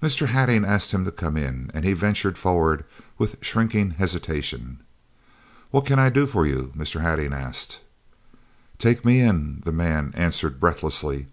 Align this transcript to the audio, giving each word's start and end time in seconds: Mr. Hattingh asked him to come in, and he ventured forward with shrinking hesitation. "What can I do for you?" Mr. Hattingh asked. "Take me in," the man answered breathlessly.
Mr. 0.00 0.28
Hattingh 0.28 0.64
asked 0.64 0.92
him 0.92 1.04
to 1.06 1.10
come 1.10 1.36
in, 1.36 1.72
and 1.74 1.84
he 1.84 1.92
ventured 1.92 2.38
forward 2.38 2.84
with 3.18 3.36
shrinking 3.40 3.90
hesitation. 3.98 4.78
"What 5.72 5.84
can 5.86 5.98
I 5.98 6.08
do 6.08 6.28
for 6.28 6.46
you?" 6.46 6.72
Mr. 6.76 7.00
Hattingh 7.00 7.32
asked. 7.34 7.80
"Take 8.78 9.04
me 9.04 9.18
in," 9.20 9.62
the 9.64 9.72
man 9.72 10.12
answered 10.16 10.60
breathlessly. 10.60 11.24